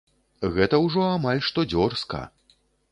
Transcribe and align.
Гэта 0.55 0.79
ўжо 0.85 1.05
амаль 1.11 1.45
што 1.51 1.69
дзёрзка. 1.77 2.27